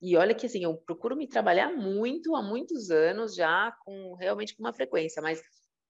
E 0.00 0.16
olha 0.16 0.32
que 0.32 0.46
assim, 0.46 0.62
eu 0.62 0.76
procuro 0.76 1.16
me 1.16 1.26
trabalhar 1.26 1.72
muito 1.76 2.36
há 2.36 2.40
muitos 2.40 2.88
anos 2.92 3.34
já, 3.34 3.76
com 3.84 4.14
realmente 4.14 4.54
com 4.54 4.62
uma 4.62 4.72
frequência, 4.72 5.20
mas 5.20 5.42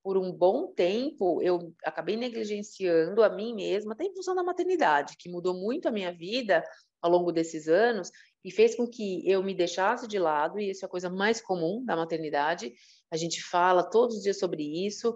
por 0.03 0.17
um 0.17 0.33
bom 0.33 0.73
tempo 0.73 1.43
eu 1.43 1.75
acabei 1.85 2.17
negligenciando 2.17 3.23
a 3.23 3.29
mim 3.29 3.55
mesma, 3.55 3.93
até 3.93 4.05
em 4.05 4.15
função 4.15 4.35
da 4.35 4.43
maternidade, 4.43 5.19
que 5.19 5.29
mudou 5.29 5.53
muito 5.53 5.87
a 5.87 5.93
minha 5.93 6.11
vida 6.11 6.65
ao 7.03 7.11
longo 7.11 7.31
desses 7.31 7.69
anos 7.69 8.11
e 8.43 8.51
fez 8.51 8.75
com 8.75 8.89
que 8.89 9.31
eu 9.31 9.43
me 9.43 9.55
deixasse 9.55 10.09
de 10.09 10.19
lado, 10.19 10.59
e 10.59 10.71
isso 10.71 10.87
é 10.87 10.87
a 10.87 10.91
coisa 10.91 11.11
mais 11.11 11.39
comum 11.39 11.85
da 11.85 11.95
maternidade. 11.95 12.73
A 13.11 13.17
gente 13.19 13.43
fala 13.43 13.83
todos 13.83 14.17
os 14.17 14.23
dias 14.23 14.39
sobre 14.39 14.87
isso, 14.87 15.15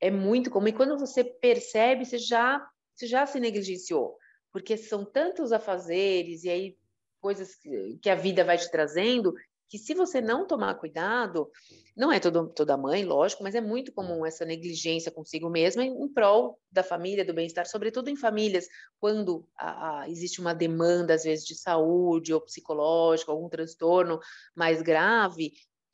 é 0.00 0.10
muito 0.10 0.50
comum. 0.50 0.68
E 0.68 0.72
quando 0.72 0.98
você 0.98 1.24
percebe, 1.24 2.04
você 2.04 2.18
já, 2.18 2.64
você 2.94 3.06
já 3.06 3.26
se 3.26 3.40
negligenciou, 3.40 4.16
porque 4.52 4.76
são 4.76 5.04
tantos 5.04 5.52
afazeres 5.52 6.44
e 6.44 6.50
aí 6.50 6.78
coisas 7.20 7.54
que, 7.56 7.98
que 8.00 8.10
a 8.10 8.14
vida 8.14 8.44
vai 8.44 8.56
te 8.56 8.70
trazendo 8.70 9.34
que 9.68 9.78
se 9.78 9.94
você 9.94 10.20
não 10.20 10.46
tomar 10.46 10.74
cuidado, 10.76 11.50
não 11.94 12.10
é 12.10 12.18
todo, 12.18 12.48
toda 12.48 12.76
mãe, 12.76 13.04
lógico, 13.04 13.42
mas 13.42 13.54
é 13.54 13.60
muito 13.60 13.92
comum 13.92 14.24
essa 14.24 14.44
negligência 14.44 15.12
consigo 15.12 15.50
mesma 15.50 15.84
em, 15.84 15.90
em 15.90 16.08
prol 16.08 16.58
da 16.72 16.82
família, 16.82 17.24
do 17.24 17.34
bem-estar, 17.34 17.66
sobretudo 17.66 18.08
em 18.08 18.16
famílias, 18.16 18.66
quando 18.98 19.46
a, 19.54 20.00
a, 20.00 20.08
existe 20.08 20.40
uma 20.40 20.54
demanda, 20.54 21.12
às 21.12 21.24
vezes, 21.24 21.44
de 21.44 21.54
saúde 21.54 22.32
ou 22.32 22.40
psicológica, 22.40 23.30
algum 23.30 23.48
transtorno 23.48 24.18
mais 24.54 24.80
grave, 24.80 25.52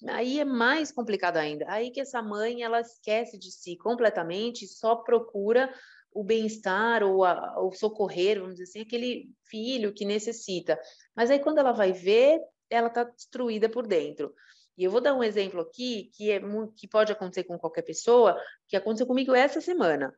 aí 0.08 0.40
é 0.40 0.44
mais 0.44 0.90
complicado 0.92 1.36
ainda. 1.36 1.64
Aí 1.68 1.90
que 1.90 2.00
essa 2.00 2.22
mãe 2.22 2.62
ela 2.62 2.80
esquece 2.80 3.38
de 3.38 3.50
si 3.50 3.76
completamente, 3.76 4.66
só 4.66 4.96
procura 4.96 5.72
o 6.12 6.22
bem-estar 6.22 7.02
ou 7.02 7.24
o 7.24 7.72
socorrer, 7.72 8.38
vamos 8.38 8.54
dizer 8.54 8.64
assim, 8.64 8.80
aquele 8.80 9.30
filho 9.44 9.92
que 9.92 10.04
necessita. 10.04 10.78
Mas 11.14 11.30
aí 11.30 11.40
quando 11.40 11.58
ela 11.58 11.72
vai 11.72 11.92
ver, 11.92 12.40
ela 12.70 12.88
está 12.88 13.04
destruída 13.04 13.68
por 13.68 13.86
dentro. 13.86 14.32
E 14.76 14.84
eu 14.84 14.90
vou 14.90 15.00
dar 15.00 15.14
um 15.14 15.22
exemplo 15.22 15.60
aqui 15.60 16.10
que 16.14 16.30
é 16.30 16.40
que 16.76 16.88
pode 16.88 17.12
acontecer 17.12 17.44
com 17.44 17.58
qualquer 17.58 17.82
pessoa, 17.82 18.40
que 18.68 18.76
aconteceu 18.76 19.06
comigo 19.06 19.34
essa 19.34 19.60
semana. 19.60 20.14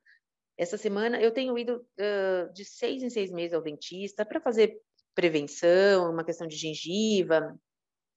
Essa 0.56 0.78
semana 0.78 1.20
eu 1.20 1.30
tenho 1.30 1.58
ido 1.58 1.76
uh, 1.76 2.52
de 2.52 2.64
seis 2.64 3.02
em 3.02 3.10
seis 3.10 3.30
meses 3.30 3.52
ao 3.52 3.62
dentista 3.62 4.24
para 4.24 4.40
fazer 4.40 4.80
prevenção, 5.14 6.10
uma 6.10 6.24
questão 6.24 6.46
de 6.46 6.56
gengiva, 6.56 7.58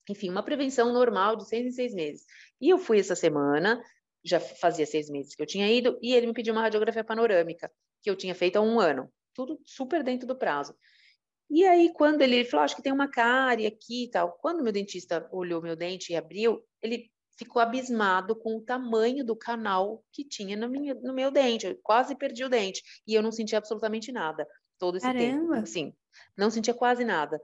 enfim, 0.09 0.29
uma 0.29 0.43
prevenção 0.43 0.91
normal 0.91 1.35
de 1.35 1.47
seis 1.47 1.65
em 1.65 1.71
seis 1.71 1.93
meses. 1.93 2.25
E 2.59 2.69
eu 2.69 2.77
fui 2.77 2.99
essa 2.99 3.15
semana, 3.15 3.81
já 4.23 4.39
fazia 4.39 4.85
seis 4.85 5.09
meses 5.09 5.35
que 5.35 5.41
eu 5.41 5.45
tinha 5.45 5.71
ido, 5.71 5.97
e 6.01 6.13
ele 6.13 6.27
me 6.27 6.33
pediu 6.33 6.53
uma 6.53 6.61
radiografia 6.61 7.03
panorâmica, 7.03 7.71
que 8.01 8.09
eu 8.09 8.15
tinha 8.15 8.35
feito 8.35 8.57
há 8.57 8.61
um 8.61 8.79
ano. 8.79 9.11
Tudo 9.33 9.59
super 9.65 10.03
dentro 10.03 10.27
do 10.27 10.35
prazo. 10.35 10.75
E 11.49 11.65
aí, 11.65 11.91
quando 11.93 12.21
ele 12.21 12.43
falou, 12.45 12.63
acho 12.63 12.75
que 12.75 12.81
tem 12.81 12.93
uma 12.93 13.09
cárie 13.09 13.65
aqui 13.65 14.05
e 14.05 14.09
tal, 14.09 14.33
quando 14.33 14.63
meu 14.63 14.71
dentista 14.71 15.27
olhou 15.31 15.61
meu 15.61 15.75
dente 15.75 16.11
e 16.11 16.15
abriu, 16.15 16.63
ele 16.81 17.09
ficou 17.37 17.61
abismado 17.61 18.35
com 18.35 18.57
o 18.57 18.61
tamanho 18.61 19.25
do 19.25 19.35
canal 19.35 20.03
que 20.11 20.25
tinha 20.25 20.57
no, 20.57 20.69
minha, 20.69 20.93
no 20.95 21.13
meu 21.13 21.31
dente. 21.31 21.65
Eu 21.65 21.79
quase 21.81 22.15
perdi 22.15 22.43
o 22.43 22.49
dente. 22.49 22.83
E 23.07 23.15
eu 23.15 23.21
não 23.21 23.31
sentia 23.31 23.57
absolutamente 23.57 24.11
nada 24.11 24.45
todo 24.77 24.97
esse 24.97 25.05
Caramba. 25.05 25.55
tempo. 25.55 25.67
Sim, 25.67 25.93
não 26.37 26.51
sentia 26.51 26.73
quase 26.73 27.03
nada. 27.03 27.39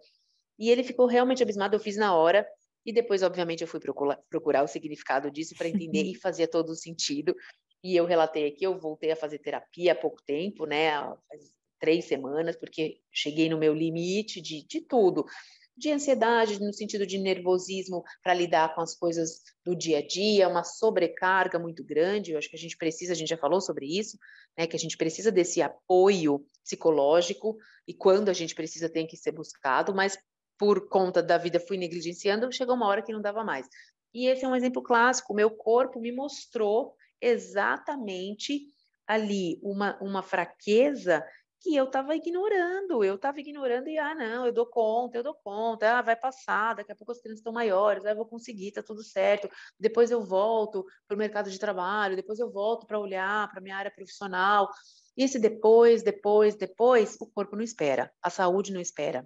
E 0.57 0.69
ele 0.69 0.83
ficou 0.83 1.05
realmente 1.05 1.43
abismado, 1.43 1.75
eu 1.75 1.79
fiz 1.79 1.97
na 1.97 2.15
hora, 2.15 2.47
e 2.85 2.93
depois, 2.93 3.24
obviamente, 3.24 3.62
eu 3.62 3.67
fui 3.67 3.79
procurar, 3.79 4.19
procurar 4.29 4.63
o 4.63 4.67
significado 4.67 5.31
disso 5.31 5.55
para 5.57 5.67
entender 5.67 6.03
e 6.05 6.15
fazia 6.15 6.47
todo 6.47 6.69
o 6.69 6.75
sentido. 6.75 7.35
E 7.83 7.95
eu 7.95 8.05
relatei 8.05 8.47
aqui, 8.47 8.65
eu 8.65 8.79
voltei 8.79 9.12
a 9.12 9.15
fazer 9.15 9.39
terapia 9.39 9.91
há 9.91 9.95
pouco 9.95 10.21
tempo, 10.25 10.65
né, 10.65 10.91
faz 11.27 11.53
três 11.79 12.05
semanas, 12.05 12.55
porque 12.55 13.00
cheguei 13.12 13.50
no 13.50 13.57
meu 13.57 13.74
limite 13.74 14.41
de, 14.41 14.65
de 14.65 14.81
tudo, 14.81 15.25
de 15.77 15.91
ansiedade, 15.91 16.59
no 16.59 16.74
sentido 16.74 17.05
de 17.05 17.17
nervosismo 17.17 18.03
para 18.24 18.33
lidar 18.33 18.74
com 18.74 18.81
as 18.81 18.95
coisas 18.95 19.41
do 19.63 19.75
dia 19.75 20.00
a 20.00 20.07
dia, 20.07 20.47
uma 20.47 20.63
sobrecarga 20.63 21.59
muito 21.59 21.83
grande. 21.83 22.31
Eu 22.31 22.38
acho 22.38 22.50
que 22.50 22.55
a 22.55 22.59
gente 22.59 22.77
precisa, 22.77 23.12
a 23.12 23.15
gente 23.15 23.29
já 23.29 23.38
falou 23.38 23.59
sobre 23.59 23.85
isso, 23.85 24.17
né, 24.57 24.65
que 24.65 24.75
a 24.75 24.79
gente 24.79 24.97
precisa 24.97 25.31
desse 25.31 25.62
apoio 25.62 26.45
psicológico 26.63 27.57
e 27.88 27.93
quando 27.93 28.29
a 28.29 28.33
gente 28.33 28.55
precisa 28.55 28.89
tem 28.89 29.05
que 29.05 29.17
ser 29.17 29.31
buscado, 29.31 29.93
mas 29.93 30.17
por 30.57 30.88
conta 30.89 31.21
da 31.21 31.38
vida 31.38 31.59
fui 31.59 31.77
negligenciando, 31.77 32.51
chegou 32.51 32.75
uma 32.75 32.88
hora 32.88 33.01
que 33.01 33.13
não 33.13 33.21
dava 33.21 33.43
mais. 33.43 33.67
E 34.13 34.27
esse 34.27 34.45
é 34.45 34.47
um 34.47 34.55
exemplo 34.55 34.81
clássico. 34.81 35.33
Meu 35.33 35.51
corpo 35.51 36.00
me 36.00 36.12
mostrou 36.12 36.95
exatamente 37.21 38.62
ali 39.07 39.59
uma, 39.62 39.97
uma 40.01 40.24
fraqueza 40.24 41.24
que 41.65 41.75
eu 41.75 41.85
estava 41.85 42.15
ignorando. 42.15 43.03
Eu 43.03 43.15
estava 43.15 43.39
ignorando 43.39 43.89
e, 43.89 43.97
ah, 43.97 44.13
não, 44.13 44.45
eu 44.45 44.53
dou 44.53 44.67
conta, 44.67 45.17
eu 45.17 45.24
dou 45.24 45.33
conta, 45.33 45.97
ah, 45.97 46.01
vai 46.01 46.15
passar, 46.15 46.75
daqui 46.75 46.91
a 46.91 46.95
pouco 46.95 47.12
as 47.12 47.19
crianças 47.19 47.39
estão 47.39 47.51
maiores, 47.51 48.05
ah, 48.05 48.12
eu 48.12 48.15
vou 48.15 48.27
conseguir, 48.27 48.71
tá 48.71 48.83
tudo 48.83 49.03
certo. 49.03 49.50
Depois 49.79 50.12
eu 50.12 50.24
volto 50.24 50.85
para 51.07 51.15
o 51.15 51.17
mercado 51.17 51.50
de 51.50 51.59
trabalho, 51.59 52.15
depois 52.15 52.39
eu 52.39 52.51
volto 52.51 52.85
para 52.85 53.00
olhar 53.00 53.50
para 53.50 53.62
minha 53.62 53.75
área 53.75 53.91
profissional. 53.91 54.69
E 55.17 55.24
esse 55.24 55.39
depois, 55.39 56.03
depois, 56.03 56.55
depois, 56.55 57.17
o 57.19 57.25
corpo 57.27 57.55
não 57.55 57.63
espera, 57.63 58.13
a 58.21 58.29
saúde 58.29 58.71
não 58.71 58.79
espera. 58.79 59.25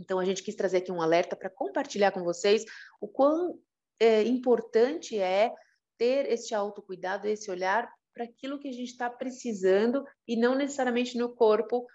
Então, 0.00 0.18
a 0.18 0.24
gente 0.24 0.42
quis 0.42 0.54
trazer 0.54 0.78
aqui 0.78 0.90
um 0.90 1.02
alerta 1.02 1.36
para 1.36 1.50
compartilhar 1.50 2.10
com 2.10 2.24
vocês 2.24 2.64
o 3.00 3.06
quão 3.06 3.58
é, 4.00 4.22
importante 4.22 5.18
é 5.18 5.52
ter 5.98 6.30
esse 6.30 6.54
autocuidado, 6.54 7.28
esse 7.28 7.50
olhar 7.50 7.88
para 8.14 8.24
aquilo 8.24 8.58
que 8.58 8.68
a 8.68 8.72
gente 8.72 8.90
está 8.90 9.10
precisando 9.10 10.04
e 10.26 10.36
não 10.36 10.54
necessariamente 10.54 11.18
no 11.18 11.34
corpo. 11.34 11.86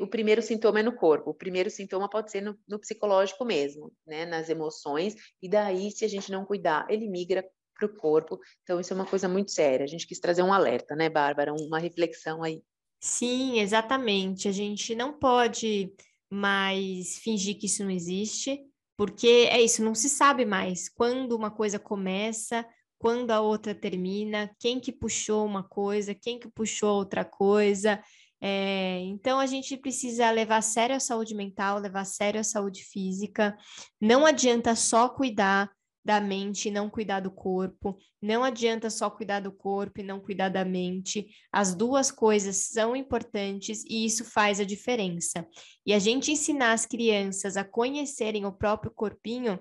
O 0.00 0.06
primeiro 0.06 0.42
sintoma 0.42 0.80
é 0.80 0.82
no 0.82 0.94
corpo, 0.94 1.30
o 1.30 1.34
primeiro 1.34 1.70
sintoma 1.70 2.08
pode 2.08 2.30
ser 2.30 2.42
no, 2.42 2.54
no 2.68 2.78
psicológico 2.78 3.46
mesmo, 3.46 3.90
né, 4.06 4.26
nas 4.26 4.50
emoções, 4.50 5.14
e 5.40 5.48
daí, 5.48 5.90
se 5.90 6.04
a 6.04 6.08
gente 6.08 6.30
não 6.30 6.44
cuidar, 6.44 6.86
ele 6.90 7.08
migra 7.08 7.42
para 7.74 7.86
o 7.86 7.96
corpo. 7.96 8.38
Então, 8.62 8.78
isso 8.78 8.92
é 8.92 8.96
uma 8.96 9.06
coisa 9.06 9.26
muito 9.26 9.50
séria. 9.50 9.84
A 9.84 9.86
gente 9.86 10.06
quis 10.06 10.20
trazer 10.20 10.42
um 10.42 10.52
alerta, 10.52 10.94
né, 10.94 11.08
Bárbara? 11.08 11.54
Uma 11.54 11.78
reflexão 11.78 12.42
aí. 12.42 12.62
Sim, 13.00 13.58
exatamente. 13.58 14.46
A 14.46 14.52
gente 14.52 14.94
não 14.94 15.18
pode 15.18 15.90
mas 16.30 17.18
fingir 17.18 17.58
que 17.58 17.66
isso 17.66 17.82
não 17.82 17.90
existe, 17.90 18.60
porque 18.96 19.48
é 19.50 19.60
isso, 19.60 19.82
não 19.82 19.94
se 19.94 20.08
sabe 20.08 20.44
mais 20.44 20.88
quando 20.88 21.32
uma 21.32 21.50
coisa 21.50 21.78
começa, 21.78 22.64
quando 22.98 23.30
a 23.30 23.40
outra 23.40 23.74
termina, 23.74 24.50
quem 24.58 24.78
que 24.78 24.92
puxou 24.92 25.44
uma 25.46 25.62
coisa, 25.62 26.14
quem 26.14 26.38
que 26.38 26.48
puxou 26.48 26.96
outra 26.96 27.24
coisa. 27.24 28.02
É, 28.42 29.00
então 29.00 29.40
a 29.40 29.46
gente 29.46 29.76
precisa 29.76 30.30
levar 30.30 30.58
a 30.58 30.62
sério 30.62 30.94
a 30.94 31.00
saúde 31.00 31.34
mental, 31.34 31.78
levar 31.78 32.02
a 32.02 32.04
sério 32.04 32.40
a 32.40 32.44
saúde 32.44 32.84
física. 32.84 33.56
Não 34.00 34.24
adianta 34.24 34.74
só 34.76 35.08
cuidar 35.08 35.70
da 36.04 36.20
mente 36.20 36.68
e 36.68 36.70
não 36.70 36.88
cuidar 36.88 37.20
do 37.20 37.30
corpo. 37.30 37.98
Não 38.20 38.42
adianta 38.42 38.90
só 38.90 39.10
cuidar 39.10 39.40
do 39.40 39.52
corpo 39.52 40.00
e 40.00 40.02
não 40.02 40.20
cuidar 40.20 40.48
da 40.48 40.64
mente. 40.64 41.28
As 41.52 41.74
duas 41.74 42.10
coisas 42.10 42.56
são 42.56 42.96
importantes 42.96 43.84
e 43.84 44.04
isso 44.04 44.24
faz 44.24 44.60
a 44.60 44.64
diferença. 44.64 45.46
E 45.84 45.92
a 45.92 45.98
gente 45.98 46.32
ensinar 46.32 46.72
as 46.72 46.86
crianças 46.86 47.56
a 47.56 47.64
conhecerem 47.64 48.46
o 48.46 48.52
próprio 48.52 48.92
corpinho 48.92 49.58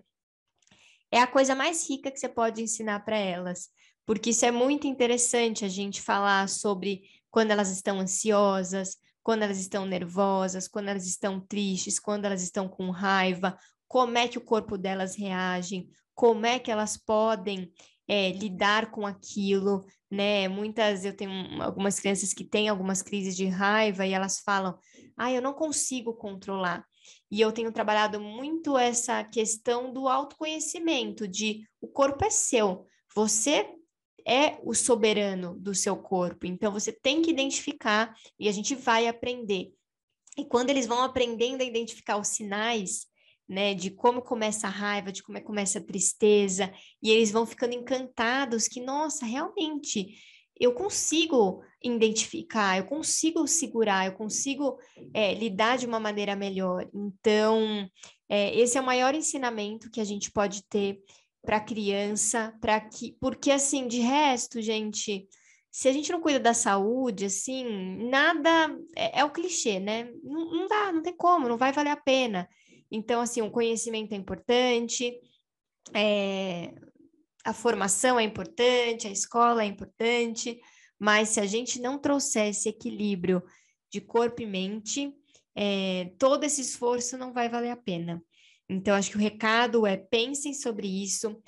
é 1.12 1.20
a 1.20 1.28
coisa 1.28 1.56
mais 1.56 1.90
rica 1.90 2.12
que 2.12 2.20
você 2.20 2.30
pode 2.30 2.62
ensinar 2.62 3.00
para 3.04 3.18
elas, 3.18 3.70
porque 4.06 4.30
isso 4.30 4.46
é 4.46 4.52
muito 4.52 4.86
interessante 4.86 5.66
a 5.66 5.68
gente 5.68 6.02
falar 6.02 6.48
sobre 6.48 7.02
quando 7.32 7.52
elas 7.52 7.72
estão 7.72 8.00
ansiosas, 8.00 8.98
quando 9.24 9.44
elas 9.44 9.60
estão 9.60 9.86
nervosas, 9.86 10.68
quando 10.68 10.90
elas 10.90 11.08
estão 11.08 11.40
tristes, 11.40 12.00
quando 12.00 12.26
elas 12.26 12.42
estão 12.44 12.68
com 12.68 12.90
raiva, 12.90 13.58
como 13.88 14.18
é 14.18 14.28
que 14.28 14.38
o 14.38 14.42
corpo 14.42 14.78
delas 14.78 15.16
reage, 15.16 15.90
como 16.20 16.46
é 16.46 16.60
que 16.60 16.70
elas 16.70 16.98
podem 16.98 17.72
é, 18.06 18.34
lidar 18.34 18.92
com 18.92 19.08
aquilo, 19.08 19.86
né? 20.12 20.50
Muitas, 20.50 21.06
eu 21.06 21.16
tenho 21.16 21.64
algumas 21.64 21.98
crianças 21.98 22.34
que 22.34 22.44
têm 22.44 22.68
algumas 22.68 23.02
crises 23.02 23.38
de 23.38 23.46
raiva 23.46 24.06
e 24.06 24.12
elas 24.12 24.42
falam, 24.42 24.78
ah, 25.16 25.32
eu 25.32 25.42
não 25.42 25.54
consigo 25.54 26.14
controlar. 26.14 26.86
E 27.32 27.40
eu 27.40 27.54
tenho 27.54 27.72
trabalhado 27.72 28.20
muito 28.20 28.78
essa 28.78 29.24
questão 29.24 29.94
do 29.94 30.10
autoconhecimento, 30.10 31.26
de 31.26 31.66
o 31.80 31.88
corpo 31.88 32.26
é 32.26 32.30
seu, 32.30 32.86
você 33.16 33.74
é 34.28 34.60
o 34.62 34.74
soberano 34.74 35.58
do 35.58 35.74
seu 35.74 35.96
corpo, 35.96 36.46
então 36.46 36.70
você 36.70 36.92
tem 36.92 37.22
que 37.22 37.32
identificar 37.32 38.14
e 38.38 38.50
a 38.50 38.52
gente 38.52 38.76
vai 38.76 39.08
aprender. 39.08 39.72
E 40.38 40.44
quando 40.44 40.70
eles 40.70 40.86
vão 40.86 41.02
aprendendo 41.02 41.62
a 41.62 41.66
identificar 41.66 42.18
os 42.18 42.28
sinais, 42.28 43.09
né, 43.50 43.74
de 43.74 43.90
como 43.90 44.22
começa 44.22 44.68
a 44.68 44.70
raiva, 44.70 45.12
de 45.12 45.24
como 45.24 45.40
é 45.40 45.42
começa 45.42 45.80
a 45.80 45.84
tristeza, 45.84 46.72
e 47.02 47.10
eles 47.10 47.32
vão 47.32 47.46
ficando 47.46 47.74
encantados 47.74 48.68
que, 48.68 48.80
nossa, 48.80 49.26
realmente, 49.26 50.16
eu 50.60 50.74
consigo 50.74 51.64
identificar, 51.84 52.78
eu 52.78 52.86
consigo 52.86 53.48
segurar, 53.48 54.06
eu 54.06 54.14
consigo 54.14 54.78
é, 55.14 55.34
lidar 55.34 55.78
de 55.78 55.88
uma 55.88 56.00
maneira 56.00 56.36
melhor. 56.36 56.88
Então, 56.94 57.90
é, 58.28 58.56
esse 58.56 58.78
é 58.78 58.82
o 58.82 58.86
maior 58.86 59.16
ensinamento 59.16 59.90
que 59.90 60.02
a 60.02 60.04
gente 60.04 60.32
pode 60.32 60.64
ter 60.68 61.00
para 61.42 61.58
a 61.58 61.62
criança, 61.62 62.54
para 62.62 62.80
que, 62.82 63.16
porque 63.20 63.50
assim, 63.50 63.88
de 63.88 64.00
resto, 64.00 64.62
gente, 64.62 65.28
se 65.72 65.88
a 65.88 65.94
gente 65.94 66.12
não 66.12 66.20
cuida 66.20 66.40
da 66.40 66.54
saúde, 66.54 67.26
assim, 67.26 67.64
nada 68.10 68.76
é, 68.96 69.22
é 69.22 69.26
o 69.26 69.32
clichê, 69.32 69.80
né? 69.80 70.12
Não, 70.22 70.52
não 70.52 70.68
dá, 70.68 70.92
não 70.92 71.02
tem 71.02 71.16
como, 71.16 71.48
não 71.48 71.58
vai 71.58 71.72
valer 71.72 71.92
a 71.92 71.98
pena. 71.98 72.48
Então, 72.92 73.22
assim, 73.22 73.42
o 73.42 73.52
conhecimento 73.52 74.14
é 74.14 74.16
importante, 74.18 75.20
é, 75.94 76.74
a 77.46 77.54
formação 77.54 78.20
é 78.20 78.24
importante, 78.24 79.08
a 79.08 79.12
escola 79.12 79.64
é 79.64 79.68
importante, 79.68 80.60
mas 81.00 81.30
se 81.30 81.40
a 81.40 81.46
gente 81.46 81.80
não 81.80 81.98
trouxer 81.98 82.48
esse 82.48 82.70
equilíbrio 82.70 83.44
de 83.92 84.02
corpo 84.02 84.42
e 84.42 84.46
mente, 84.46 85.14
é, 85.56 86.12
todo 86.18 86.44
esse 86.44 86.62
esforço 86.62 87.18
não 87.18 87.34
vai 87.34 87.50
valer 87.50 87.72
a 87.72 87.78
pena. 87.78 88.22
Então, 88.68 88.96
acho 88.96 89.10
que 89.10 89.18
o 89.18 89.22
recado 89.22 89.86
é 89.88 89.98
pensem 89.98 90.54
sobre 90.54 90.88
isso, 90.88 91.42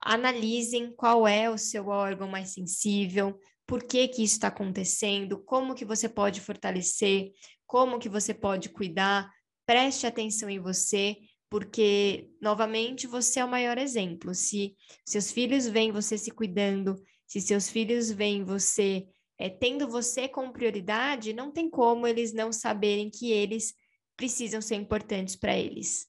analisem 0.00 0.92
qual 0.94 1.26
é 1.26 1.48
o 1.48 1.56
seu 1.56 1.88
órgão 1.88 2.28
mais 2.28 2.50
sensível, 2.50 3.38
por 3.66 3.82
que 3.82 4.08
que 4.08 4.22
isso 4.22 4.34
está 4.34 4.48
acontecendo, 4.48 5.38
como 5.44 5.74
que 5.74 5.84
você 5.84 6.08
pode 6.08 6.40
fortalecer, 6.40 7.32
como 7.66 7.98
que 7.98 8.08
você 8.08 8.34
pode 8.34 8.68
cuidar, 8.68 9.30
preste 9.66 10.06
atenção 10.06 10.48
em 10.48 10.58
você, 10.58 11.16
porque, 11.48 12.30
novamente, 12.40 13.06
você 13.06 13.40
é 13.40 13.44
o 13.44 13.50
maior 13.50 13.78
exemplo. 13.78 14.34
Se 14.34 14.74
seus 15.06 15.30
filhos 15.30 15.66
veem 15.66 15.92
você 15.92 16.18
se 16.18 16.30
cuidando, 16.30 16.96
se 17.26 17.40
seus 17.40 17.68
filhos 17.68 18.10
veem 18.10 18.44
você 18.44 19.06
é, 19.38 19.48
tendo 19.48 19.88
você 19.88 20.28
como 20.28 20.52
prioridade, 20.52 21.32
não 21.32 21.50
tem 21.50 21.68
como 21.68 22.06
eles 22.06 22.32
não 22.32 22.52
saberem 22.52 23.10
que 23.10 23.32
eles 23.32 23.74
precisam 24.16 24.60
ser 24.60 24.76
importantes 24.76 25.36
para 25.36 25.56
eles. 25.56 26.06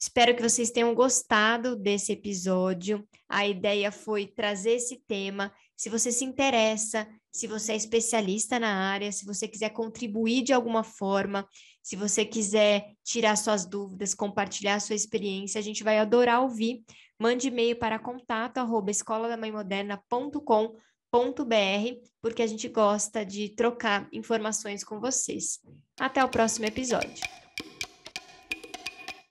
Espero 0.00 0.34
que 0.34 0.42
vocês 0.42 0.70
tenham 0.70 0.94
gostado 0.94 1.76
desse 1.76 2.12
episódio. 2.12 3.06
A 3.28 3.46
ideia 3.46 3.90
foi 3.90 4.26
trazer 4.26 4.72
esse 4.72 5.02
tema. 5.06 5.52
Se 5.76 5.88
você 5.88 6.12
se 6.12 6.24
interessa, 6.24 7.08
se 7.32 7.46
você 7.46 7.72
é 7.72 7.76
especialista 7.76 8.58
na 8.58 8.90
área, 8.90 9.10
se 9.10 9.24
você 9.24 9.48
quiser 9.48 9.70
contribuir 9.70 10.42
de 10.42 10.52
alguma 10.52 10.84
forma, 10.84 11.48
se 11.84 11.96
você 11.96 12.24
porque 12.24 12.96
tirar 13.04 13.36
suas 13.36 13.66
dúvidas, 13.66 14.14
compartilhar 14.14 14.80
sua 14.80 14.96
experiência, 14.96 15.58
a 15.58 15.62
gente 15.62 15.84
vai 15.84 15.98
adorar 15.98 16.40
ouvir. 16.40 16.82
Mande 17.20 17.48
e-mail 17.48 17.76
para 17.76 17.98
contato 17.98 18.56
arroba 18.56 18.90
porque 22.22 22.42
a 22.42 22.46
gente 22.46 22.68
gosta 22.68 23.22
de 23.22 23.50
trocar 23.50 24.08
informações 24.10 24.82
com 24.82 24.98
vocês. 24.98 25.60
Até 26.00 26.24
o 26.24 26.28
próximo 26.28 26.64
episódio. 26.64 27.43